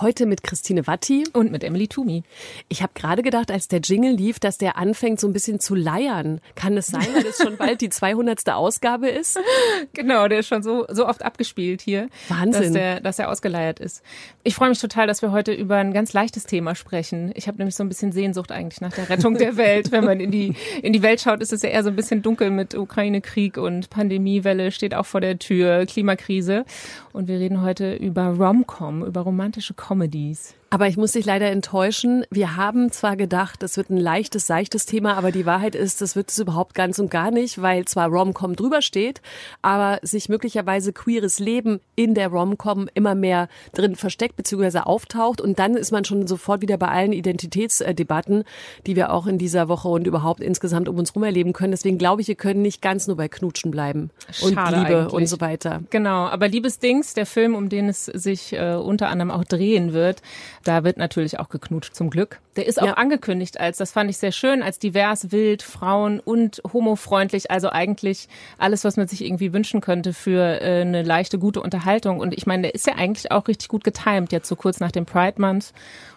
[0.00, 2.22] Heute mit Christine Watti und mit Emily Tumi.
[2.70, 5.74] Ich habe gerade gedacht, als der Jingle lief, dass der anfängt so ein bisschen zu
[5.74, 6.40] leiern.
[6.54, 8.48] Kann es sein, weil es schon bald die 200.
[8.48, 9.38] Ausgabe ist?
[9.92, 12.08] Genau, der ist schon so, so oft abgespielt hier.
[12.28, 12.62] Wahnsinn.
[12.62, 14.02] Dass, der, dass er ausgeleiert ist.
[14.44, 17.32] Ich freue mich total, dass wir heute über ein ganz leichtes Thema sprechen.
[17.34, 19.90] Ich habe nämlich so ein bisschen Sehnsucht eigentlich nach der Rettung der Welt.
[19.90, 22.22] Wenn man in die, in die Welt schaut, ist es ja eher so ein bisschen
[22.22, 26.64] dunkel mit Ukraine-Krieg und Pandemiewelle steht auch vor der Tür, Klimakrise.
[27.12, 30.54] Und wir reden heute über Rom-Com, über romantische Comedies.
[30.72, 32.24] Aber ich muss dich leider enttäuschen.
[32.30, 36.14] Wir haben zwar gedacht, es wird ein leichtes, seichtes Thema, aber die Wahrheit ist, das
[36.14, 39.20] wird es überhaupt ganz und gar nicht, weil zwar Rom-Com drüber steht,
[39.62, 44.78] aber sich möglicherweise queeres Leben in der Rom-Com immer mehr drin versteckt bzw.
[44.84, 48.44] auftaucht und dann ist man schon sofort wieder bei allen Identitätsdebatten,
[48.86, 51.72] die wir auch in dieser Woche und überhaupt insgesamt um uns herum erleben können.
[51.72, 55.12] Deswegen glaube ich, wir können nicht ganz nur bei Knutschen bleiben und Schade Liebe eigentlich.
[55.14, 55.82] und so weiter.
[55.90, 60.22] Genau, aber Liebesdings, der Film, um den es sich äh, unter anderem auch drehen wird,
[60.64, 62.40] da wird natürlich auch geknutscht, zum Glück.
[62.56, 62.92] Der ist auch Ja.
[62.94, 67.50] angekündigt als, das fand ich sehr schön, als divers, wild, Frauen und homofreundlich.
[67.50, 72.18] Also eigentlich alles, was man sich irgendwie wünschen könnte für äh, eine leichte, gute Unterhaltung.
[72.20, 74.92] Und ich meine, der ist ja eigentlich auch richtig gut getimt, jetzt so kurz nach
[74.92, 75.72] dem Pride Month.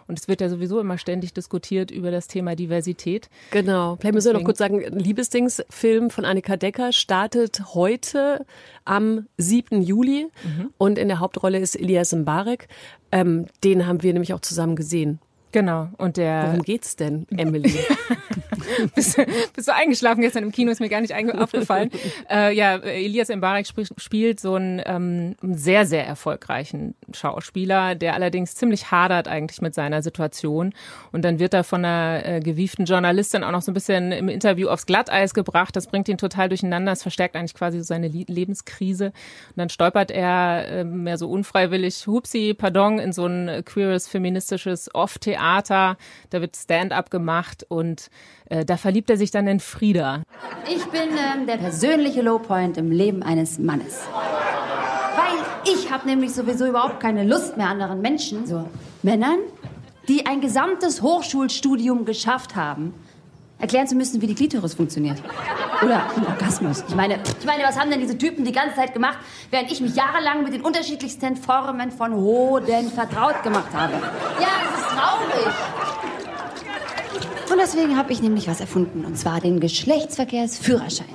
[0.07, 3.29] Und es wird ja sowieso immer ständig diskutiert über das Thema Diversität.
[3.51, 3.97] Genau.
[3.97, 8.45] Vielleicht müssen wir noch kurz sagen, Liebesdings-Film von Annika Decker startet heute
[8.85, 9.81] am 7.
[9.81, 10.27] Juli
[10.77, 12.67] und in der Hauptrolle ist Elias Mbarek.
[13.11, 15.19] Ähm, den haben wir nämlich auch zusammen gesehen.
[15.51, 15.89] Genau.
[15.97, 17.73] Und der Worum geht's denn, Emily?
[18.95, 19.17] bist,
[19.55, 21.91] bist du eingeschlafen gestern im Kino, ist mir gar nicht aufgefallen.
[22.29, 28.55] äh, ja, Elias Mbarek sp spielt so einen ähm, sehr, sehr erfolgreichen Schauspieler, der allerdings
[28.55, 30.73] ziemlich hadert eigentlich mit seiner Situation.
[31.11, 34.29] Und dann wird er von einer äh, gewieften Journalistin auch noch so ein bisschen im
[34.29, 35.75] Interview aufs Glatteis gebracht.
[35.75, 36.91] Das bringt ihn total durcheinander.
[36.91, 39.07] Das verstärkt eigentlich quasi so seine Lie- Lebenskrise.
[39.07, 39.13] Und
[39.57, 45.97] dann stolpert er äh, mehr so unfreiwillig, hupsi, pardon, in so ein queeres, feministisches Off-Theater.
[46.29, 48.09] Da wird Stand-up gemacht und
[48.53, 50.21] äh, da verliebt er sich dann in Frieda.
[50.69, 54.01] Ich bin ähm, der persönliche Lowpoint im Leben eines Mannes.
[55.15, 58.69] Weil ich habe nämlich sowieso überhaupt keine Lust mehr anderen Menschen, so
[59.01, 59.39] Männern,
[60.07, 62.93] die ein gesamtes Hochschulstudium geschafft haben,
[63.57, 65.23] erklären zu müssen, wie die Klitoris funktioniert.
[65.81, 66.83] Oder ein Orgasmus.
[66.87, 69.17] Ich meine, ich meine, was haben denn diese Typen die ganze Zeit gemacht,
[69.49, 73.93] während ich mich jahrelang mit den unterschiedlichsten Formen von Hoden vertraut gemacht habe?
[74.39, 75.82] Ja, es ist traurig.
[77.53, 81.05] Und deswegen habe ich nämlich was erfunden, und zwar den Geschlechtsverkehrsführerschein.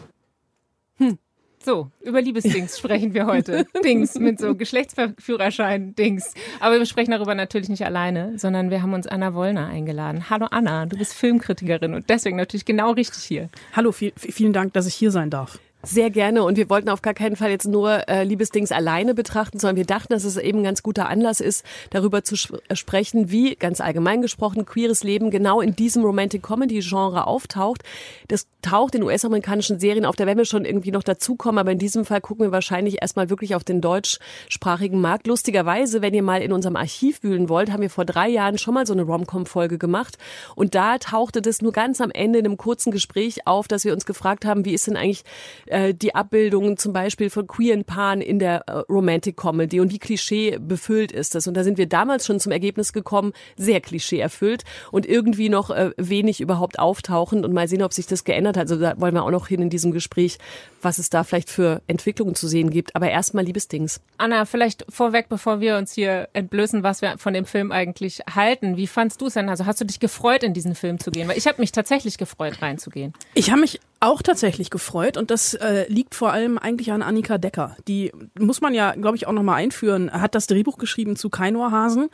[1.65, 3.67] So, über Liebesdings sprechen wir heute.
[3.85, 6.35] Dings mit so Geschlechtsführerschein-Dings.
[6.61, 10.31] Aber wir sprechen darüber natürlich nicht alleine, sondern wir haben uns Anna Wollner eingeladen.
[10.31, 13.51] Hallo Anna, du bist Filmkritikerin und deswegen natürlich genau richtig hier.
[13.73, 15.59] Hallo, viel, vielen Dank, dass ich hier sein darf.
[15.85, 16.43] Sehr gerne.
[16.43, 19.87] Und wir wollten auf gar keinen Fall jetzt nur äh, Liebesdings alleine betrachten, sondern wir
[19.87, 22.35] dachten, dass es eben ein ganz guter Anlass ist, darüber zu
[22.69, 27.85] äh, sprechen, wie ganz allgemein gesprochen queeres Leben genau in diesem Romantic Comedy Genre auftaucht.
[28.27, 31.79] Das taucht in US-amerikanischen Serien auf, da werden wir schon irgendwie noch dazukommen, aber in
[31.79, 35.29] diesem Fall gucken wir wahrscheinlich erstmal wirklich auf den deutschsprachigen Markt.
[35.29, 38.75] Lustigerweise, wenn ihr mal in unserem Archiv wühlen wollt, haben wir vor drei Jahren schon
[38.75, 40.19] mal so eine Rom-Com-Folge gemacht
[40.57, 43.93] und da tauchte das nur ganz am Ende in einem kurzen Gespräch auf, dass wir
[43.93, 45.23] uns gefragt haben, wie ist denn eigentlich
[45.71, 49.99] äh, die Abbildungen zum Beispiel von queeren Paaren in der äh, Romantic Comedy und wie
[49.99, 51.47] Klischee befüllt ist das.
[51.47, 55.71] Und da sind wir damals schon zum Ergebnis gekommen, sehr Klischee erfüllt und irgendwie noch
[55.71, 58.63] äh, wenig überhaupt auftauchend und mal sehen, ob sich das geändert hat.
[58.63, 60.39] Also da wollen wir auch noch hin in diesem Gespräch,
[60.83, 62.95] was es da vielleicht für Entwicklungen zu sehen gibt.
[62.97, 64.01] Aber erstmal Liebesdings.
[64.17, 68.77] Anna, vielleicht vorweg, bevor wir uns hier entblößen, was wir von dem Film eigentlich halten.
[68.77, 69.49] Wie fandst du es denn?
[69.49, 71.29] Also hast du dich gefreut, in diesen Film zu gehen?
[71.29, 73.13] Weil ich habe mich tatsächlich gefreut, reinzugehen.
[73.35, 77.39] Ich habe mich auch tatsächlich gefreut und das äh, liegt vor allem eigentlich an Annika
[77.39, 77.77] Decker.
[77.89, 80.13] Die muss man ja, glaube ich, auch nochmal einführen.
[80.13, 82.09] Hat das Drehbuch geschrieben zu Keinohrhasen,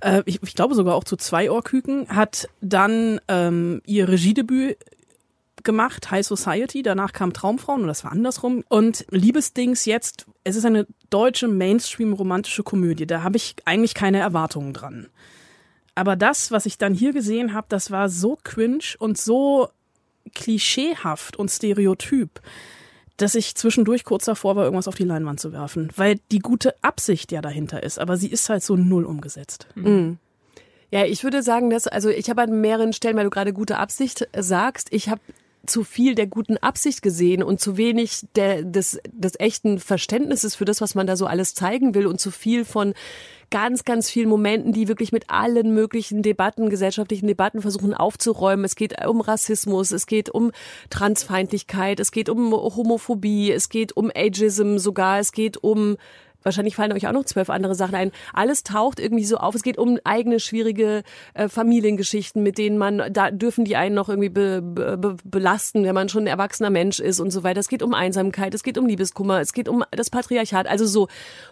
[0.00, 4.78] äh, ich, ich glaube sogar auch zu Zweiohrküken, hat dann ähm, ihr Regiedebüt
[5.62, 8.64] gemacht, High Society, danach kam Traumfrauen und das war andersrum.
[8.68, 14.72] Und Liebesdings jetzt, es ist eine deutsche Mainstream-romantische Komödie, da habe ich eigentlich keine Erwartungen
[14.72, 15.08] dran.
[15.94, 19.68] Aber das, was ich dann hier gesehen habe, das war so cringe und so
[20.28, 22.40] klischeehaft und stereotyp,
[23.16, 26.74] dass ich zwischendurch kurz davor war, irgendwas auf die Leinwand zu werfen, weil die gute
[26.82, 29.66] Absicht ja dahinter ist, aber sie ist halt so null umgesetzt.
[30.90, 33.76] Ja, ich würde sagen, dass, also ich habe an mehreren Stellen, weil du gerade gute
[33.78, 35.20] Absicht sagst, ich habe
[35.68, 40.64] zu viel der guten Absicht gesehen und zu wenig der, des, des echten Verständnisses für
[40.64, 42.94] das, was man da so alles zeigen will und zu viel von
[43.50, 48.64] ganz, ganz vielen Momenten, die wirklich mit allen möglichen Debatten, gesellschaftlichen Debatten versuchen aufzuräumen.
[48.64, 50.52] Es geht um Rassismus, es geht um
[50.90, 55.96] Transfeindlichkeit, es geht um Homophobie, es geht um Ageism sogar, es geht um
[56.48, 58.10] Wahrscheinlich fallen euch auch noch zwölf andere Sachen ein.
[58.32, 59.54] Alles taucht irgendwie so auf.
[59.54, 61.02] Es geht um eigene schwierige
[61.34, 65.94] äh, Familiengeschichten, mit denen man, da dürfen die einen noch irgendwie be, be, belasten, wenn
[65.94, 67.60] man schon ein erwachsener Mensch ist und so weiter.
[67.60, 70.66] Es geht um Einsamkeit, es geht um Liebeskummer, es geht um das Patriarchat.
[70.66, 71.08] Also so.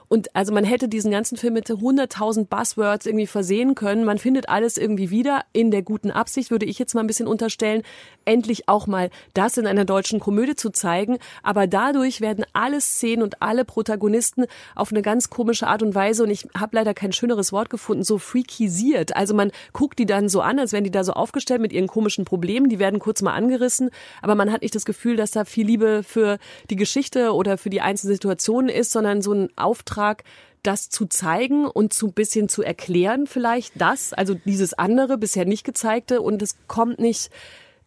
[0.08, 4.04] Und also man hätte diesen ganzen Film mit 100.000 Buzzwords irgendwie versehen können.
[4.04, 7.26] Man findet alles irgendwie wieder in der guten Absicht, würde ich jetzt mal ein bisschen
[7.26, 7.82] unterstellen,
[8.24, 11.18] endlich auch mal das in einer deutschen Komödie zu zeigen.
[11.42, 16.22] Aber dadurch werden alle Szenen und alle Protagonisten auf eine ganz komische Art und Weise,
[16.22, 19.16] und ich habe leider kein schöneres Wort gefunden, so freakisiert.
[19.16, 21.86] Also man guckt die dann so an, als wären die da so aufgestellt mit ihren
[21.86, 23.90] komischen Problemen, die werden kurz mal angerissen,
[24.22, 26.38] aber man hat nicht das Gefühl, dass da viel Liebe für
[26.70, 30.24] die Geschichte oder für die einzelnen Situationen ist, sondern so ein Auftrag,
[30.62, 35.64] das zu zeigen und zu bisschen zu erklären vielleicht das, also dieses andere bisher nicht
[35.64, 37.30] gezeigte und es kommt nicht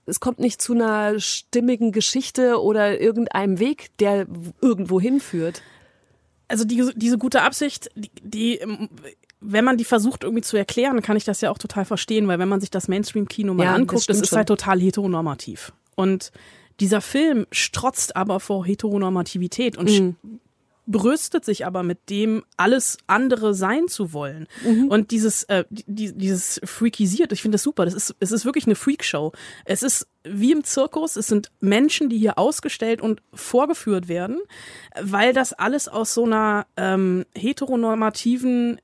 [0.06, 4.26] es kommt nicht zu einer stimmigen Geschichte oder irgendeinem Weg, der
[4.60, 5.62] irgendwo hinführt
[6.50, 8.90] also die, diese gute Absicht, die, die, ähm,
[9.40, 12.40] wenn man die versucht irgendwie zu erklären, kann ich das ja auch total verstehen, weil
[12.40, 14.38] wenn man sich das Mainstream-Kino mal ja, anguckt, das, das ist schon.
[14.40, 15.72] halt total heteronormativ.
[15.96, 16.32] Und
[16.80, 20.16] dieser Film strotzt aber vor Heteronormativität und mhm
[20.90, 24.48] brüstet sich aber mit dem, alles andere sein zu wollen.
[24.66, 24.88] Mhm.
[24.88, 27.86] Und dieses, äh, die, dieses Freakisiert, ich finde das super.
[27.86, 29.32] Das ist, es ist wirklich eine Freakshow.
[29.66, 34.40] Es ist wie im Zirkus, es sind Menschen, die hier ausgestellt und vorgeführt werden,
[35.00, 38.80] weil das alles aus so einer ähm, heteronormativen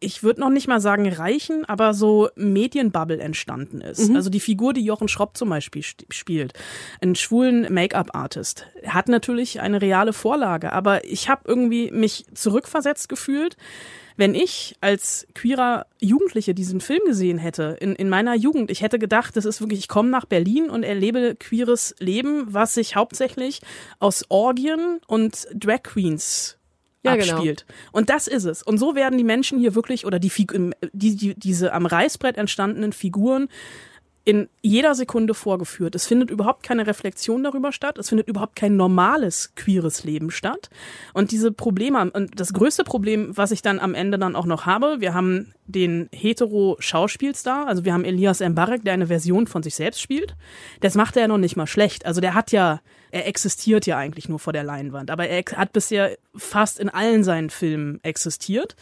[0.00, 4.08] ich würde noch nicht mal sagen reichen, aber so Medienbubble entstanden ist.
[4.08, 4.16] Mhm.
[4.16, 6.54] Also die Figur, die Jochen Schropp zum Beispiel spielt,
[7.00, 13.56] einen schwulen Make-up-Artist, hat natürlich eine reale Vorlage, aber ich habe irgendwie mich zurückversetzt gefühlt,
[14.16, 18.98] wenn ich als queerer Jugendliche diesen Film gesehen hätte, in, in meiner Jugend, ich hätte
[18.98, 23.60] gedacht, das ist wirklich, ich komme nach Berlin und erlebe queeres Leben, was sich hauptsächlich
[23.98, 26.58] aus Orgien und Drag Queens
[27.02, 27.34] ja, genau.
[27.34, 27.64] abspielt.
[27.66, 27.78] Genau.
[27.92, 28.62] Und das ist es.
[28.62, 30.30] Und so werden die Menschen hier wirklich, oder die,
[30.92, 33.48] die, die, diese am Reißbrett entstandenen Figuren
[34.24, 35.94] in jeder Sekunde vorgeführt.
[35.94, 37.96] Es findet überhaupt keine Reflexion darüber statt.
[37.98, 40.68] Es findet überhaupt kein normales queeres Leben statt.
[41.14, 44.66] Und diese Probleme, und das größte Problem, was ich dann am Ende dann auch noch
[44.66, 49.74] habe, wir haben den hetero-Schauspielstar, also wir haben Elias Mbarek, der eine Version von sich
[49.74, 50.36] selbst spielt.
[50.80, 52.06] Das macht er ja noch nicht mal schlecht.
[52.06, 52.80] Also der hat ja
[53.10, 57.24] er existiert ja eigentlich nur vor der Leinwand, aber er hat bisher fast in allen
[57.24, 58.76] seinen Filmen existiert.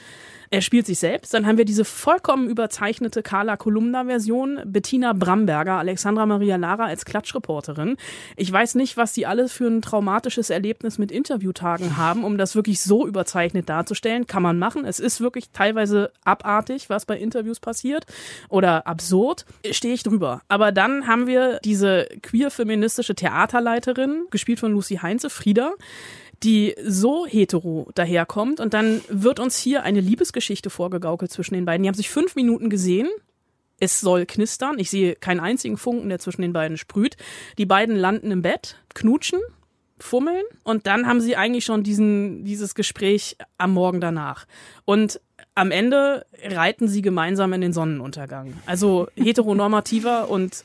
[0.50, 1.34] Er spielt sich selbst.
[1.34, 4.60] Dann haben wir diese vollkommen überzeichnete Carla Kolumna-Version.
[4.64, 7.96] Bettina Bramberger, Alexandra Maria Lara als Klatschreporterin.
[8.36, 12.54] Ich weiß nicht, was sie alle für ein traumatisches Erlebnis mit Interviewtagen haben, um das
[12.54, 14.26] wirklich so überzeichnet darzustellen.
[14.26, 14.86] Kann man machen.
[14.86, 18.06] Es ist wirklich teilweise abartig, was bei Interviews passiert
[18.48, 19.44] oder absurd.
[19.70, 20.42] Stehe ich drüber.
[20.48, 25.72] Aber dann haben wir diese queer-feministische Theaterleiterin, gespielt von Lucy Heinze, Frieda,
[26.42, 31.82] die so hetero daherkommt und dann wird uns hier eine Liebesgeschichte vorgegaukelt zwischen den beiden.
[31.82, 33.08] Die haben sich fünf Minuten gesehen.
[33.80, 34.78] Es soll knistern.
[34.78, 37.16] Ich sehe keinen einzigen Funken, der zwischen den beiden sprüht.
[37.58, 39.40] Die beiden landen im Bett, knutschen,
[39.98, 44.46] fummeln und dann haben sie eigentlich schon diesen, dieses Gespräch am Morgen danach.
[44.84, 45.20] Und
[45.58, 48.54] am Ende reiten sie gemeinsam in den Sonnenuntergang.
[48.64, 50.64] Also heteronormativer und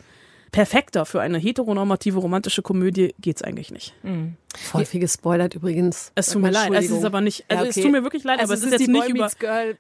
[0.52, 3.96] perfekter für eine heteronormative romantische Komödie geht's eigentlich nicht.
[4.04, 4.36] Mhm.
[4.58, 6.12] Voll viel gespoilert übrigens.
[6.16, 7.80] Es tut mir leid, es ist aber nicht, also ja, okay.
[7.80, 9.26] es tut mir wirklich leid, also aber es, ist, ist jetzt nicht über,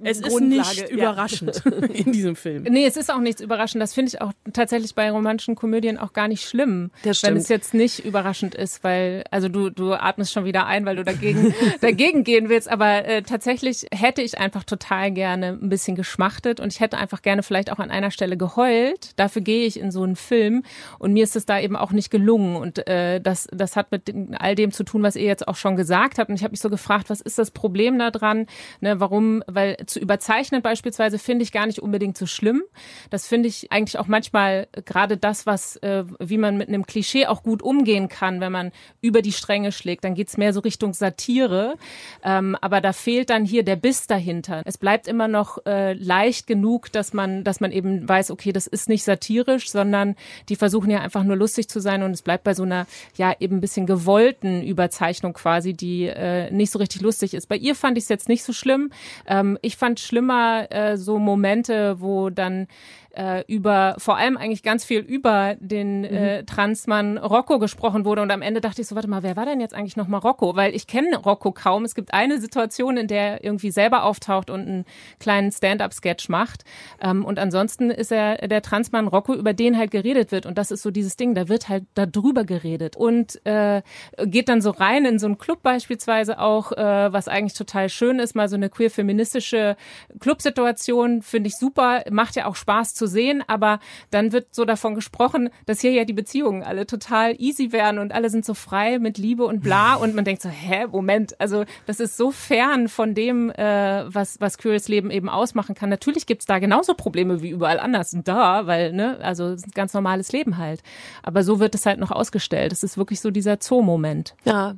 [0.04, 0.88] es ist nicht ja.
[0.88, 1.64] überraschend
[1.94, 2.64] in diesem Film.
[2.64, 3.82] Nee, es ist auch nichts überraschend.
[3.82, 7.74] Das finde ich auch tatsächlich bei romantischen Komödien auch gar nicht schlimm, wenn es jetzt
[7.74, 12.24] nicht überraschend ist, weil, also du, du atmest schon wieder ein, weil du dagegen, dagegen
[12.24, 16.80] gehen willst, aber äh, tatsächlich hätte ich einfach total gerne ein bisschen geschmachtet und ich
[16.80, 19.12] hätte einfach gerne vielleicht auch an einer Stelle geheult.
[19.18, 20.64] Dafür gehe ich in so einen Film
[21.00, 24.14] und mir ist es da eben auch nicht gelungen und äh, das, das hat mit
[24.40, 26.30] all dem dem zu tun, was ihr jetzt auch schon gesagt habt.
[26.30, 28.48] Und ich habe mich so gefragt, was ist das Problem daran?
[28.82, 29.44] Ne, warum?
[29.48, 32.64] Weil zu überzeichnen beispielsweise finde ich gar nicht unbedingt so schlimm.
[33.10, 37.28] Das finde ich eigentlich auch manchmal gerade das, was, äh, wie man mit einem Klischee
[37.28, 40.04] auch gut umgehen kann, wenn man über die Stränge schlägt.
[40.04, 41.76] Dann geht's mehr so Richtung Satire.
[42.24, 44.62] Ähm, aber da fehlt dann hier der Biss dahinter.
[44.66, 48.68] Es bleibt immer noch äh, leicht genug, dass man, dass man eben weiß, okay, das
[48.68, 50.16] ist nicht satirisch, sondern
[50.50, 53.34] die versuchen ja einfach nur lustig zu sein und es bleibt bei so einer ja
[53.40, 57.48] eben ein bisschen gewollten Überzeichnung quasi, die äh, nicht so richtig lustig ist.
[57.48, 58.92] Bei ihr fand ich es jetzt nicht so schlimm.
[59.26, 62.68] Ähm, ich fand schlimmer äh, so Momente, wo dann
[63.14, 66.06] äh, über, vor allem eigentlich ganz viel über den mhm.
[66.06, 69.46] äh, Transmann Rocco gesprochen wurde und am Ende dachte ich so, warte mal, wer war
[69.46, 70.56] denn jetzt eigentlich nochmal Rocco?
[70.56, 71.86] Weil ich kenne Rocco kaum.
[71.86, 74.86] Es gibt eine Situation, in der er irgendwie selber auftaucht und einen
[75.20, 76.64] kleinen Stand-up-Sketch macht
[77.02, 80.72] ähm, und ansonsten ist er der Transmann Rocco, über den halt geredet wird und das
[80.72, 83.82] ist so dieses Ding, da wird halt darüber geredet und äh,
[84.26, 88.20] geht dann so rein in so einen Club beispielsweise auch, äh, was eigentlich total schön
[88.20, 89.76] ist, mal so eine queer-feministische
[90.20, 93.80] Clubsituation, finde ich super, macht ja auch Spaß zu sehen, aber
[94.12, 98.14] dann wird so davon gesprochen, dass hier ja die Beziehungen alle total easy werden und
[98.14, 101.66] alle sind so frei mit Liebe und bla und man denkt so, hä, Moment, also
[101.86, 105.90] das ist so fern von dem, äh, was, was queeres Leben eben ausmachen kann.
[105.90, 110.32] Natürlich gibt's da genauso Probleme wie überall anders und da, weil, ne, also ganz normales
[110.32, 110.82] Leben halt.
[111.22, 112.72] Aber so wird es halt noch ausgestellt.
[112.72, 114.36] Es ist wirklich so dieser Zoo-Moment.
[114.46, 114.76] Ja,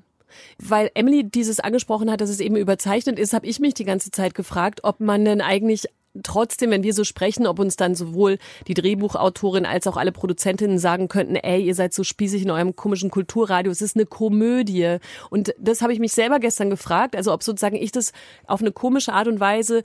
[0.58, 4.12] weil Emily dieses angesprochen hat, dass es eben überzeichnet ist, habe ich mich die ganze
[4.12, 5.88] Zeit gefragt, ob man denn eigentlich
[6.24, 10.80] trotzdem, wenn wir so sprechen, ob uns dann sowohl die Drehbuchautorin als auch alle Produzentinnen
[10.80, 14.98] sagen könnten, ey, ihr seid so spießig in eurem komischen Kulturradio, es ist eine Komödie.
[15.30, 18.12] Und das habe ich mich selber gestern gefragt, also ob sozusagen ich das
[18.48, 19.84] auf eine komische Art und Weise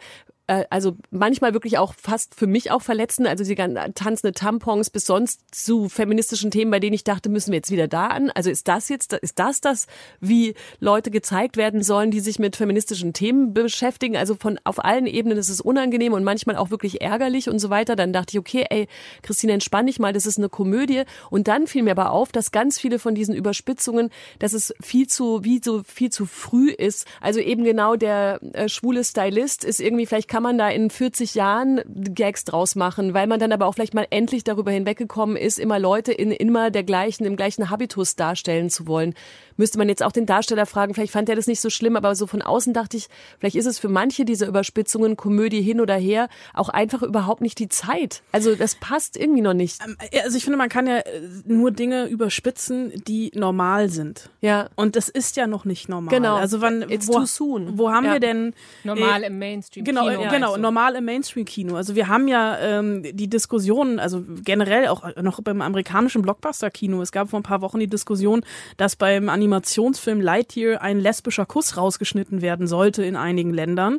[0.51, 5.07] äh, also manchmal wirklich auch fast für mich auch verletzend, also die tanzende Tampons bis
[5.07, 8.31] sonst zu feministischen Themen, bei denen ich dachte, müssen wir jetzt wieder da an?
[8.31, 9.87] Also ist das jetzt, ist das das,
[10.21, 14.17] wie Leute gezeigt werden sollen, die sich mit feministischen Themen beschäftigen?
[14.17, 17.71] Also von auf allen Ebenen ist es unangenehm und manchmal auch wirklich ärgerlich und so
[17.71, 17.95] weiter.
[17.95, 18.89] Dann dachte ich, okay, ey,
[19.23, 21.05] Christine, entspann dich mal, das ist eine Komödie.
[21.31, 25.07] Und dann fiel mir aber auf, dass ganz viele von diesen Überspitzungen, dass es viel
[25.07, 27.07] zu, wie so viel zu früh ist.
[27.21, 30.89] Also eben genau der äh, schwule Stylist ist irgendwie, vielleicht kann kann man da in
[30.89, 35.37] 40 Jahren Gags draus machen, weil man dann aber auch vielleicht mal endlich darüber hinweggekommen
[35.37, 39.15] ist, immer Leute in immer der gleichen, im gleichen Habitus darstellen zu wollen
[39.61, 42.17] müsste man jetzt auch den Darsteller fragen, vielleicht fand er das nicht so schlimm, aber
[42.17, 45.95] so von außen dachte ich, vielleicht ist es für manche dieser Überspitzungen, Komödie hin oder
[45.95, 48.23] her, auch einfach überhaupt nicht die Zeit.
[48.33, 49.81] Also das passt irgendwie noch nicht.
[49.85, 54.31] Ähm, also ich finde, man kann ja äh, nur Dinge überspitzen, die normal sind.
[54.41, 54.71] Ja.
[54.77, 56.15] Und das ist ja noch nicht normal.
[56.15, 56.37] Genau.
[56.37, 57.79] Also wann, It's wo, too soon.
[57.79, 58.15] wo haben ja.
[58.15, 60.01] wir denn normal äh, im Mainstream Kino?
[60.31, 61.77] Genau, genau, normal im Mainstream Kino.
[61.77, 67.01] Also wir haben ja ähm, die Diskussionen, also generell auch noch beim amerikanischen Blockbuster Kino.
[67.03, 68.43] Es gab vor ein paar Wochen die Diskussion,
[68.77, 73.99] dass beim Animationsfilm Lightyear ein lesbischer Kuss rausgeschnitten werden sollte in einigen Ländern.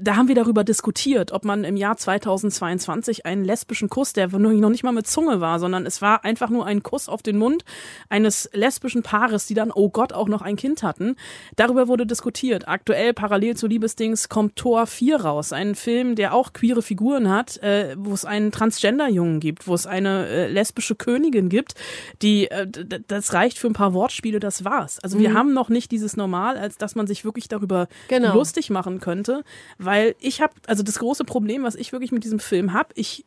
[0.00, 4.70] Da haben wir darüber diskutiert, ob man im Jahr 2022 einen lesbischen Kuss, der noch
[4.70, 7.64] nicht mal mit Zunge war, sondern es war einfach nur ein Kuss auf den Mund
[8.08, 11.16] eines lesbischen Paares, die dann, oh Gott, auch noch ein Kind hatten.
[11.56, 12.68] Darüber wurde diskutiert.
[12.68, 15.52] Aktuell, parallel zu Liebesdings, kommt Tor 4 raus.
[15.52, 19.86] Ein Film, der auch queere Figuren hat, äh, wo es einen Transgender-Jungen gibt, wo es
[19.86, 21.74] eine äh, lesbische Königin gibt,
[22.22, 22.66] die, äh,
[23.06, 24.98] das reicht für ein paar Wortspiele, das war's.
[25.00, 25.34] Also wir mhm.
[25.34, 28.34] haben noch nicht dieses Normal, als dass man sich wirklich darüber genau.
[28.34, 29.44] lustig machen könnte,
[29.78, 33.24] weil ich habe, also das große Problem, was ich wirklich mit diesem Film habe, ich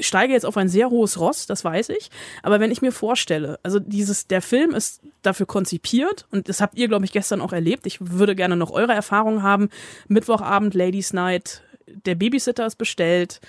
[0.00, 2.10] steige jetzt auf ein sehr hohes Ross, das weiß ich.
[2.42, 6.76] Aber wenn ich mir vorstelle, also dieses, der Film ist dafür konzipiert und das habt
[6.76, 7.86] ihr, glaube ich, gestern auch erlebt.
[7.86, 9.68] Ich würde gerne noch eure Erfahrungen haben.
[10.08, 13.40] Mittwochabend, Ladies Night, der Babysitter ist bestellt.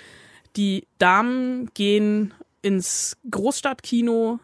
[0.56, 4.40] Die Damen gehen ins Großstadtkino,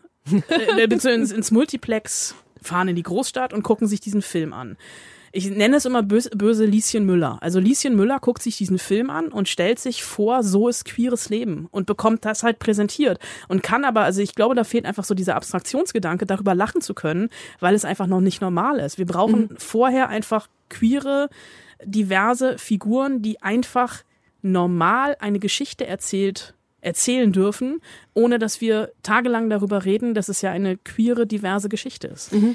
[0.49, 4.77] äh, ins, ins Multiplex fahren in die Großstadt und gucken sich diesen Film an.
[5.37, 7.37] Ich nenne es immer böse, böse Lieschen Müller.
[7.43, 11.29] Also Lieschen Müller guckt sich diesen Film an und stellt sich vor, so ist queeres
[11.29, 15.05] Leben und bekommt das halt präsentiert und kann aber, also ich glaube, da fehlt einfach
[15.05, 17.29] so dieser Abstraktionsgedanke, darüber lachen zu können,
[17.61, 18.97] weil es einfach noch nicht normal ist.
[18.97, 19.57] Wir brauchen mhm.
[19.59, 21.29] vorher einfach queere,
[21.85, 24.05] diverse Figuren, die einfach
[24.41, 26.55] normal eine Geschichte erzählt
[26.87, 27.81] erzählen dürfen,
[28.15, 32.33] ohne dass wir tagelang darüber reden, dass es ja eine queere, diverse Geschichte ist.
[32.33, 32.55] Mhm.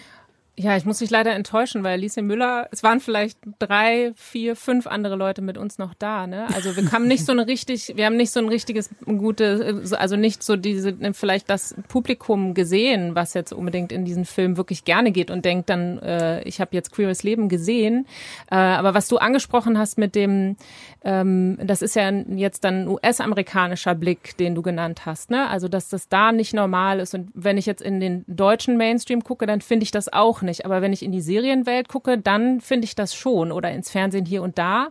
[0.58, 4.86] Ja, ich muss dich leider enttäuschen, weil Lise Müller, es waren vielleicht drei, vier, fünf
[4.86, 6.46] andere Leute mit uns noch da, ne?
[6.53, 10.17] Also wir haben nicht so eine richtig, wir haben nicht so ein richtiges gute, also
[10.17, 15.12] nicht so diese, vielleicht das Publikum gesehen, was jetzt unbedingt in diesen Film wirklich gerne
[15.12, 18.05] geht und denkt dann, äh, ich habe jetzt Queeres Leben gesehen.
[18.51, 20.58] Äh, aber was du angesprochen hast mit dem,
[21.05, 25.50] ähm, das ist ja jetzt dann US-amerikanischer Blick, den du genannt hast, ne?
[25.50, 27.15] Also dass das da nicht normal ist.
[27.15, 30.65] Und wenn ich jetzt in den deutschen Mainstream gucke, dann finde ich das auch nicht.
[30.65, 33.51] Aber wenn ich in die Serienwelt gucke, dann finde ich das schon.
[33.51, 34.89] Oder ins Fernsehen hier und da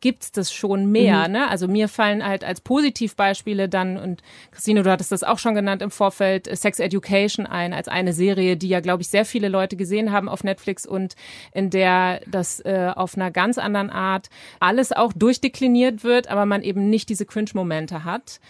[0.00, 1.28] gibt's das schon mehr.
[1.28, 1.32] Mhm.
[1.32, 1.48] Ne?
[1.48, 5.82] Also mir fallen halt als Positivbeispiele dann, und Christine, du hattest das auch schon genannt
[5.82, 9.76] im Vorfeld, Sex Education ein, als eine Serie, die ja, glaube ich, sehr viele Leute
[9.76, 11.16] gesehen haben auf Netflix und
[11.52, 14.28] in der das äh, auf einer ganz anderen Art
[14.58, 18.40] alles auch durchdekliniert wird, aber man eben nicht diese Cringe-Momente hat.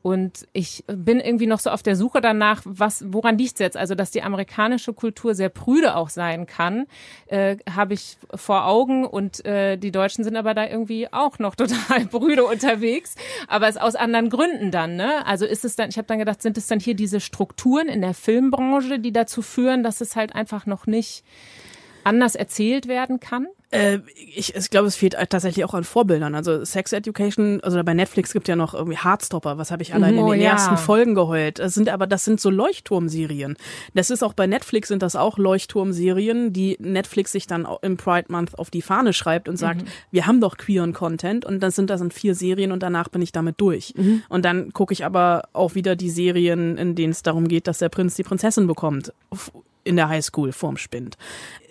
[0.00, 3.76] Und ich bin irgendwie noch so auf der Suche danach, was, woran liegt's jetzt?
[3.76, 6.86] Also, dass die amerikanische Kultur sehr prüde auch sein kann,
[7.26, 11.54] äh, habe ich vor Augen und äh, die Deutschen sind aber da irgendwie auch noch
[11.56, 13.16] total prüde unterwegs,
[13.48, 14.96] aber es aus anderen Gründen dann.
[14.96, 15.26] Ne?
[15.26, 18.00] Also ist es dann, ich habe dann gedacht, sind es dann hier diese Strukturen in
[18.00, 21.24] der Filmbranche, die dazu führen, dass es halt einfach noch nicht
[22.04, 23.46] anders erzählt werden kann?
[23.70, 23.98] Äh,
[24.34, 26.34] ich, ich glaube, es fehlt tatsächlich auch an Vorbildern.
[26.34, 30.16] Also Sex Education, also bei Netflix gibt ja noch irgendwie Hardstopper, was habe ich allein
[30.18, 30.52] Oh, in den ja.
[30.52, 31.58] ersten Folgen geheult.
[31.58, 33.56] Das sind aber das sind so Leuchtturmserien.
[33.92, 38.32] Das ist auch bei Netflix sind das auch Leuchtturmserien, die Netflix sich dann im Pride
[38.32, 41.90] Month auf die Fahne schreibt und sagt, wir haben doch queeren Content und dann sind
[41.90, 43.92] das in vier Serien und danach bin ich damit durch.
[44.28, 47.78] Und dann gucke ich aber auch wieder die Serien, in denen es darum geht, dass
[47.78, 49.12] der Prinz die Prinzessin bekommt
[49.88, 51.16] in der Highschool vorm Spind.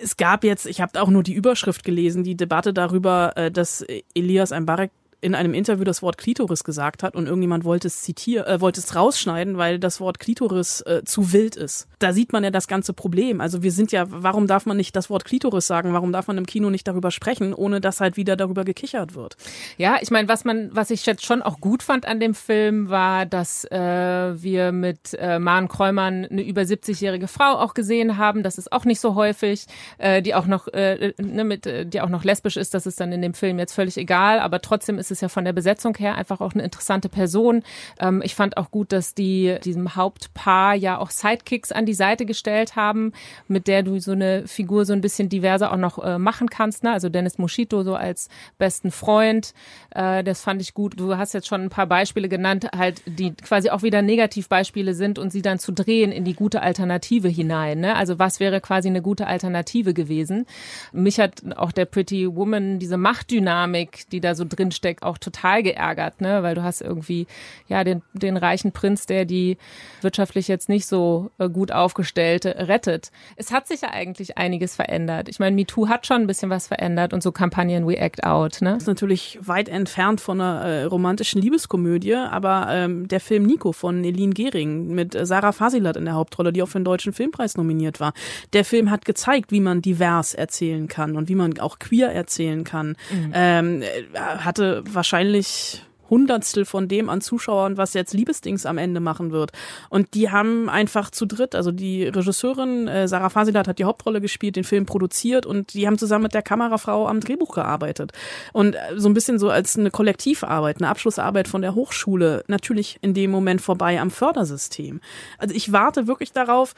[0.02, 3.86] Es gab jetzt, ich habe auch nur die Überschrift gelesen, die Debatte darüber, äh, dass
[4.14, 8.46] Elias Mbarek in einem Interview das Wort Klitoris gesagt hat und irgendjemand wollte es zitieren,
[8.46, 11.88] äh, wollte es rausschneiden, weil das Wort Klitoris äh, zu wild ist.
[12.00, 13.42] Da sieht man ja das ganze Problem.
[13.42, 15.94] Also wir sind ja, warum darf man nicht das Wort Klitoris sagen?
[15.94, 19.38] Warum darf man im Kino nicht darüber sprechen, ohne dass halt wieder darüber gekichert wird?
[19.78, 22.90] Ja, ich meine, was man, was ich jetzt schon auch gut fand an dem Film,
[22.90, 28.44] war, dass äh, wir mit äh, Maren Kräumann eine über 70-jährige Frau auch gesehen haben.
[28.44, 29.66] Das ist auch nicht so häufig,
[29.98, 32.74] äh, die auch noch, äh, ne, mit, äh, die auch noch lesbisch ist.
[32.74, 34.40] Das ist dann in dem Film jetzt völlig egal.
[34.40, 37.64] Aber trotzdem ist es ja von der Besetzung her einfach auch eine interessante Person.
[38.00, 42.26] Ähm, ich fand auch gut, dass die diesem Hauptpaar ja auch Sidekicks an die Seite
[42.26, 43.14] gestellt haben,
[43.48, 46.84] mit der du so eine Figur so ein bisschen diverser auch noch äh, machen kannst.
[46.84, 46.92] Ne?
[46.92, 49.54] Also Dennis Moschito so als besten Freund.
[49.92, 51.00] Äh, das fand ich gut.
[51.00, 55.20] Du hast jetzt schon ein paar Beispiele genannt, halt, die quasi auch wieder Negativbeispiele sind
[55.20, 57.80] und sie dann zu drehen in die gute Alternative hinein.
[57.80, 57.96] Ne?
[57.96, 60.46] Also was wäre quasi eine gute Alternative gewesen?
[60.92, 64.72] Mich hat auch der Pretty Woman, diese Machtdynamik, die da so drin
[65.04, 66.44] auch total geärgert, ne?
[66.44, 67.28] Weil du hast irgendwie
[67.68, 69.58] ja den, den reichen Prinz, der die
[70.02, 73.12] wirtschaftlich jetzt nicht so äh, gut aufgestellte rettet.
[73.36, 75.30] Es hat sich ja eigentlich einiges verändert.
[75.30, 78.62] Ich meine, MeToo hat schon ein bisschen was verändert und so Kampagnen We Act Out,
[78.62, 78.74] ne?
[78.74, 83.72] Das ist natürlich weit entfernt von einer äh, romantischen Liebeskomödie, aber ähm, der Film Nico
[83.72, 87.14] von Eline Gehring mit äh, Sarah Fasilat in der Hauptrolle, die auch für den Deutschen
[87.14, 88.14] Filmpreis nominiert war.
[88.54, 92.64] Der Film hat gezeigt, wie man divers erzählen kann und wie man auch queer erzählen
[92.64, 92.96] kann.
[93.34, 93.86] Ähm, äh,
[94.18, 99.52] hatte wahrscheinlich Hundertstel von dem an Zuschauern, was jetzt Liebesdings am Ende machen wird.
[99.90, 104.22] Und die haben einfach zu dritt, also die Regisseurin äh, Sarah Fasilat hat die Hauptrolle
[104.22, 108.12] gespielt, den Film produziert und die haben zusammen mit der Kamerafrau am Drehbuch gearbeitet.
[108.54, 112.98] Und äh, so ein bisschen so als eine Kollektivarbeit, eine Abschlussarbeit von der Hochschule, natürlich
[113.02, 115.02] in dem Moment vorbei am Fördersystem.
[115.38, 116.74] Also ich warte wirklich darauf,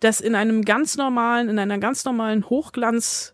[0.00, 3.33] dass in einem ganz normalen, in einer ganz normalen Hochglanz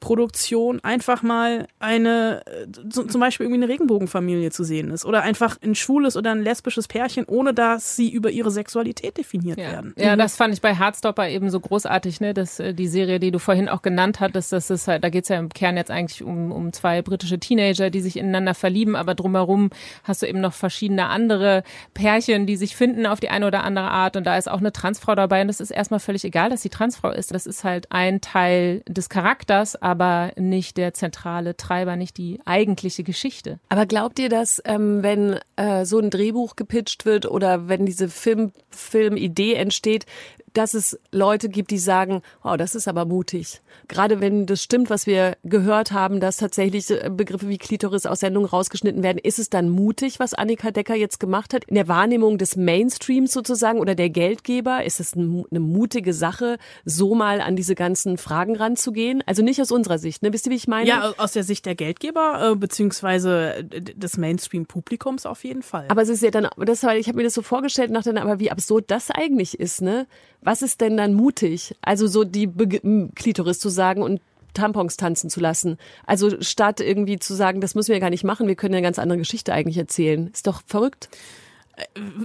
[0.00, 5.04] Produktion einfach mal eine, äh, zum Beispiel irgendwie eine Regenbogenfamilie zu sehen ist.
[5.04, 9.58] Oder einfach ein schwules oder ein lesbisches Pärchen, ohne dass sie über ihre Sexualität definiert
[9.58, 9.72] Ja.
[9.72, 9.94] werden.
[9.98, 12.32] ja, das fand ich bei Hardstopper eben so großartig, ne?
[12.34, 15.28] Dass äh, die Serie, die du vorhin auch genannt hattest, das ist halt, da geht's
[15.28, 19.14] ja im Kern jetzt eigentlich um, um zwei britische Teenager, die sich ineinander verlieben, aber
[19.14, 19.70] drumherum
[20.04, 23.90] hast du eben noch verschiedene andere Pärchen, die sich finden auf die eine oder andere
[23.90, 26.62] Art und da ist auch eine Transfrau dabei und das ist erstmal völlig egal, dass
[26.62, 27.34] sie Transfrau ist.
[27.34, 33.02] Das ist halt ein Teil des Charakters, aber nicht der zentrale Treiber, nicht die eigentliche
[33.02, 33.58] Geschichte.
[33.68, 38.08] Aber glaubt ihr, dass ähm, wenn äh, so ein Drehbuch gepitcht wird oder wenn diese
[38.08, 40.06] Film, Filmidee entsteht,
[40.52, 43.60] dass es Leute gibt, die sagen, oh, das ist aber mutig.
[43.88, 48.20] Gerade wenn das stimmt, was wir gehört haben, dass tatsächlich äh, Begriffe wie Klitoris aus
[48.20, 51.64] Sendungen rausgeschnitten werden, ist es dann mutig, was Annika Decker jetzt gemacht hat?
[51.64, 56.58] In der Wahrnehmung des Mainstreams sozusagen oder der Geldgeber, ist es ein, eine mutige Sache,
[56.84, 59.22] so mal an diese ganzen Fragen ranzugehen?
[59.26, 60.32] Also nicht aus unserer Sicht, ne?
[60.32, 60.88] Wisst ihr, wie ich meine?
[60.88, 65.86] Ja, aus der Sicht der Geldgeber, äh, beziehungsweise äh, des Mainstream-Publikums auf jeden Fall.
[65.88, 68.38] Aber es ist ja dann, das ich habe mir das so vorgestellt, nach dann, aber
[68.38, 70.06] wie absurd das eigentlich ist, ne?
[70.42, 71.74] Was ist denn dann mutig?
[71.82, 74.20] Also so die Be Klitoris zu sagen und
[74.54, 75.78] Tampons tanzen zu lassen.
[76.06, 78.98] Also statt irgendwie zu sagen, das müssen wir gar nicht machen, wir können eine ganz
[78.98, 80.28] andere Geschichte eigentlich erzählen.
[80.32, 81.08] Ist doch verrückt.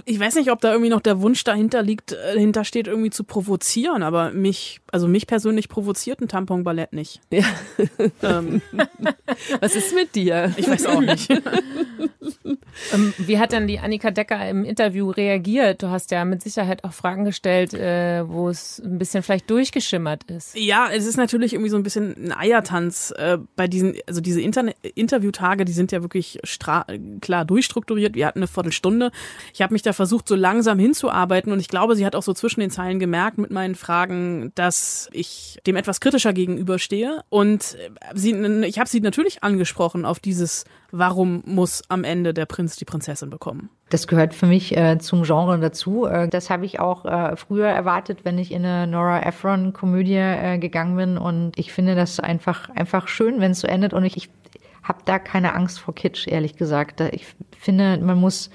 [0.04, 3.10] Ich weiß nicht, ob da irgendwie noch der Wunsch dahinter liegt, äh, dahinter steht, irgendwie
[3.10, 7.20] zu provozieren, aber mich, also mich persönlich provoziert ein Tamponballett nicht.
[7.30, 7.44] Ja.
[8.22, 8.62] Ähm,
[9.60, 10.52] Was ist mit dir?
[10.56, 11.28] ich weiß auch nicht.
[12.92, 15.82] Ähm, wie hat denn die Annika Decker im Interview reagiert?
[15.82, 20.24] Du hast ja mit Sicherheit auch Fragen gestellt, äh, wo es ein bisschen vielleicht durchgeschimmert
[20.24, 20.56] ist.
[20.56, 24.40] Ja, es ist natürlich irgendwie so ein bisschen ein Eiertanz äh, bei diesen, also diese
[24.40, 26.40] Interne Interviewtage, die sind ja wirklich
[27.20, 28.14] klar durchstrukturiert.
[28.14, 29.12] Wir hatten eine Viertelstunde.
[29.52, 32.32] Ich habe mich da versucht, so langsam hinzuarbeiten und ich glaube, sie hat auch so
[32.32, 37.22] zwischen den Zeilen gemerkt mit meinen Fragen, dass ich dem etwas kritischer gegenüberstehe.
[37.28, 37.76] Und
[38.14, 38.32] sie,
[38.66, 43.30] ich habe sie natürlich angesprochen auf dieses, warum muss am Ende der Prinz die Prinzessin
[43.30, 43.70] bekommen?
[43.90, 46.06] Das gehört für mich äh, zum Genre dazu.
[46.06, 50.58] Äh, das habe ich auch äh, früher erwartet, wenn ich in eine Nora Ephron-Komödie äh,
[50.58, 51.18] gegangen bin.
[51.18, 53.92] Und ich finde das einfach, einfach schön, wenn es so endet.
[53.92, 54.30] Und ich, ich
[54.82, 57.00] habe da keine Angst vor Kitsch, ehrlich gesagt.
[57.00, 57.26] Ich
[57.58, 58.50] finde, man muss,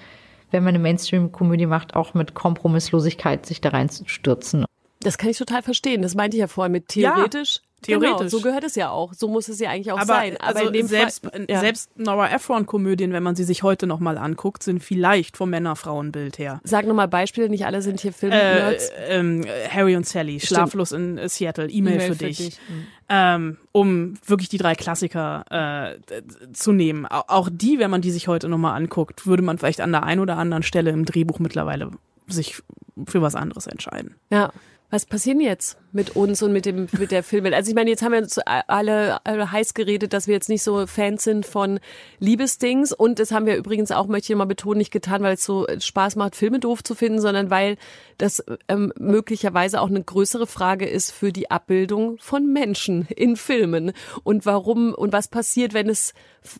[0.51, 4.65] wenn man eine Mainstream-Komödie macht, auch mit Kompromisslosigkeit sich da reinstürzen.
[5.01, 6.01] Das kann ich total verstehen.
[6.01, 7.55] Das meinte ich ja vorhin mit theoretisch.
[7.55, 7.68] Ja.
[7.81, 8.17] Theoretisch.
[8.17, 9.13] Genau, so gehört es ja auch.
[9.13, 10.37] So muss es ja eigentlich auch aber, sein.
[10.39, 11.59] Aber also selbst, Fall, ja.
[11.61, 16.59] selbst Nora Ephron-Komödien, wenn man sie sich heute nochmal anguckt, sind vielleicht vom Männer-Frauen-Bild her.
[16.63, 18.89] Sag nochmal Beispiele, nicht alle sind hier Film-Nerds.
[18.89, 20.57] Äh, ähm, Harry und Sally, Stimmt.
[20.57, 22.37] Schlaflos in Seattle, E-Mail, e für, für, dich.
[22.37, 22.59] dich.
[22.69, 22.87] Mhm.
[23.07, 26.21] Ähm, um wirklich die drei Klassiker äh,
[26.53, 27.05] zu nehmen.
[27.05, 30.21] Auch die, wenn man die sich heute nochmal anguckt, würde man vielleicht an der einen
[30.21, 31.91] oder anderen Stelle im Drehbuch mittlerweile
[32.27, 32.61] sich
[33.07, 34.15] für was anderes entscheiden.
[34.29, 34.51] Ja.
[34.91, 37.53] Was passiert jetzt mit uns und mit dem mit der Filmwelt?
[37.53, 40.63] Also ich meine, jetzt haben wir uns alle, alle heiß geredet, dass wir jetzt nicht
[40.63, 41.79] so Fans sind von
[42.19, 45.43] Liebesdings und das haben wir übrigens auch, möchte ich mal betonen, nicht getan, weil es
[45.43, 47.77] so Spaß macht, Filme doof zu finden, sondern weil
[48.17, 53.93] das ähm, möglicherweise auch eine größere Frage ist für die Abbildung von Menschen in Filmen
[54.23, 56.13] und warum und was passiert, wenn es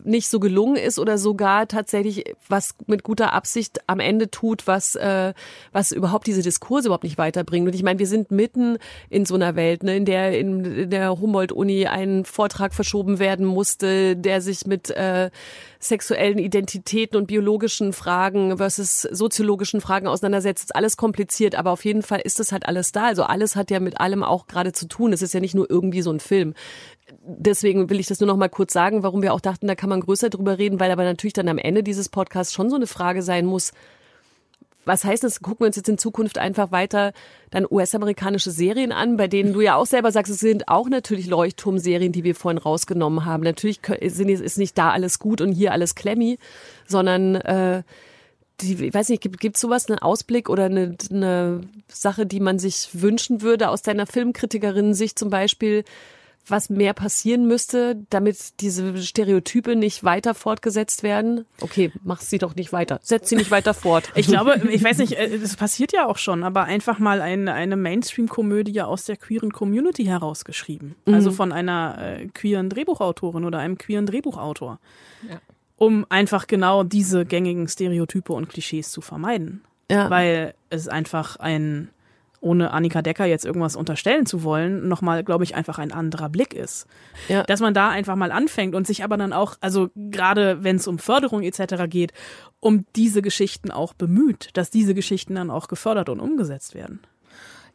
[0.04, 4.94] nicht so gelungen ist oder sogar tatsächlich was mit guter Absicht am Ende tut, was
[4.94, 5.32] äh,
[5.72, 7.66] was überhaupt diese Diskurse überhaupt nicht weiterbringt.
[7.66, 11.20] Und ich meine, wir sind mitten in so einer Welt, ne, in der in der
[11.20, 15.30] Humboldt-Uni ein Vortrag verschoben werden musste, der sich mit äh,
[15.78, 20.64] sexuellen Identitäten und biologischen Fragen versus soziologischen Fragen auseinandersetzt.
[20.64, 23.06] Ist alles kompliziert, aber auf jeden Fall ist das halt alles da.
[23.06, 25.12] Also alles hat ja mit allem auch gerade zu tun.
[25.12, 26.54] Es ist ja nicht nur irgendwie so ein Film
[27.22, 29.90] deswegen will ich das nur noch mal kurz sagen, warum wir auch dachten, da kann
[29.90, 32.86] man größer drüber reden, weil aber natürlich dann am Ende dieses Podcasts schon so eine
[32.86, 33.72] Frage sein muss,
[34.90, 35.40] was heißt das?
[35.40, 37.12] Gucken wir uns jetzt in Zukunft einfach weiter
[37.50, 41.26] dann US-amerikanische Serien an, bei denen du ja auch selber sagst, es sind auch natürlich
[41.26, 43.44] Leuchtturmserien, die wir vorhin rausgenommen haben.
[43.44, 46.38] Natürlich ist nicht da alles gut und hier alles klemmi,
[46.86, 47.82] sondern äh,
[48.60, 52.58] die, ich weiß nicht, gibt es sowas, einen Ausblick oder eine, eine Sache, die man
[52.58, 55.84] sich wünschen würde aus deiner Filmkritikerin-Sicht zum Beispiel,
[56.50, 61.44] was mehr passieren müsste, damit diese Stereotype nicht weiter fortgesetzt werden?
[61.60, 63.00] Okay, mach sie doch nicht weiter.
[63.02, 64.10] Setz sie nicht weiter fort.
[64.14, 67.76] Ich glaube, ich weiß nicht, es passiert ja auch schon, aber einfach mal ein, eine
[67.76, 70.94] Mainstream-Komödie aus der queeren Community herausgeschrieben.
[71.06, 71.14] Mhm.
[71.14, 74.78] Also von einer äh, queeren Drehbuchautorin oder einem queeren Drehbuchautor.
[75.28, 75.40] Ja.
[75.76, 79.62] Um einfach genau diese gängigen Stereotype und Klischees zu vermeiden.
[79.90, 80.10] Ja.
[80.10, 81.88] Weil es einfach ein
[82.40, 86.54] ohne Annika Decker jetzt irgendwas unterstellen zu wollen, nochmal, glaube ich, einfach ein anderer Blick
[86.54, 86.86] ist.
[87.28, 87.42] Ja.
[87.42, 90.88] Dass man da einfach mal anfängt und sich aber dann auch, also gerade wenn es
[90.88, 91.84] um Förderung etc.
[91.88, 92.12] geht,
[92.58, 97.00] um diese Geschichten auch bemüht, dass diese Geschichten dann auch gefördert und umgesetzt werden.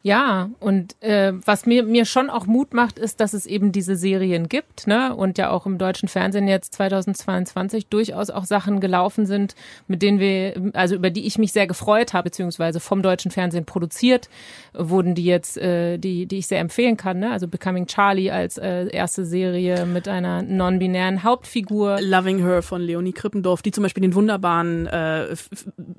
[0.06, 3.96] Ja, und äh, was mir, mir schon auch Mut macht, ist, dass es eben diese
[3.96, 5.12] Serien gibt, ne?
[5.16, 9.56] Und ja auch im deutschen Fernsehen jetzt 2022 durchaus auch Sachen gelaufen sind,
[9.88, 13.64] mit denen wir, also über die ich mich sehr gefreut habe, beziehungsweise vom deutschen Fernsehen
[13.64, 14.28] produziert,
[14.74, 17.32] wurden die jetzt, äh, die, die ich sehr empfehlen kann, ne?
[17.32, 22.00] Also Becoming Charlie als äh, erste Serie mit einer non-binären Hauptfigur.
[22.00, 25.34] Loving Her von Leonie Krippendorf, die zum Beispiel den wunderbaren äh,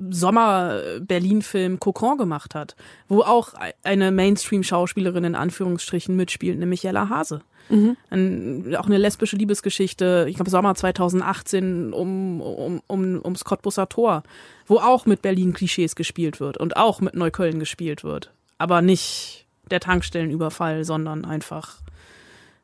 [0.10, 2.78] Sommer-Berlin-Film Cocon gemacht hat,
[3.10, 7.42] wo auch ein eine Mainstream-Schauspielerin in Anführungsstrichen mitspielt, nämlich Jella Hase.
[7.70, 7.98] Mhm.
[8.10, 14.24] Ein, auch eine lesbische Liebesgeschichte, ich glaube Sommer 2018 um, um, um, ums Cottbusser Tor,
[14.66, 18.32] wo auch mit Berlin-Klischees gespielt wird und auch mit Neukölln gespielt wird.
[18.58, 21.78] Aber nicht der Tankstellenüberfall, sondern einfach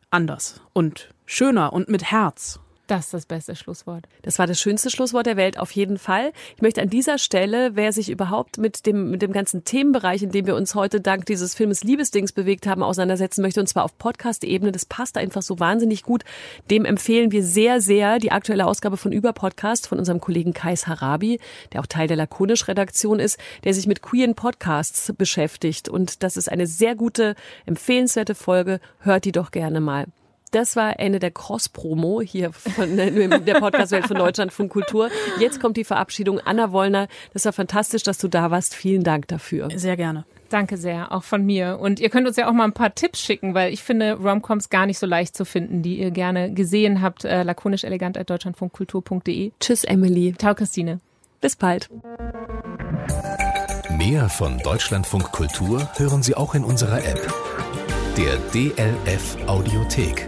[0.10, 2.60] anders und schöner und mit Herz.
[2.94, 4.06] Das ist das beste Schlusswort.
[4.22, 6.32] Das war das schönste Schlusswort der Welt, auf jeden Fall.
[6.56, 10.30] Ich möchte an dieser Stelle, wer sich überhaupt mit dem, mit dem ganzen Themenbereich, in
[10.30, 13.98] dem wir uns heute dank dieses Filmes Liebesdings bewegt haben, auseinandersetzen möchte, und zwar auf
[13.98, 16.24] Podcast-Ebene, das passt einfach so wahnsinnig gut,
[16.70, 21.40] dem empfehlen wir sehr, sehr die aktuelle Ausgabe von Überpodcast von unserem Kollegen Kais Harabi,
[21.72, 25.90] der auch Teil der Lakonisch-Redaktion ist, der sich mit queeren Podcasts beschäftigt.
[25.90, 27.34] Und das ist eine sehr gute,
[27.66, 28.80] empfehlenswerte Folge.
[29.00, 30.06] Hört die doch gerne mal.
[30.54, 35.10] Das war Ende der Cross-Promo hier von der Podcast-Welt von Deutschland von Kultur.
[35.40, 36.40] Jetzt kommt die Verabschiedung.
[36.40, 38.76] Anna Wollner, das war fantastisch, dass du da warst.
[38.76, 39.70] Vielen Dank dafür.
[39.76, 40.26] Sehr gerne.
[40.50, 41.80] Danke sehr, auch von mir.
[41.80, 44.70] Und ihr könnt uns ja auch mal ein paar Tipps schicken, weil ich finde Romcoms
[44.70, 47.26] gar nicht so leicht zu finden, die ihr gerne gesehen habt.
[47.26, 49.54] Äh, lakonisch elegant at deutschlandfunkkultur.de.
[49.60, 50.36] Tschüss, Emily.
[50.38, 51.00] Ciao, Christine.
[51.42, 51.90] Bis bald.
[53.98, 57.34] Mehr von Deutschlandfunk Kultur hören Sie auch in unserer App,
[58.16, 60.28] der DLF Audiothek.